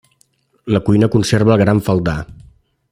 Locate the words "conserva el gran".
1.17-1.85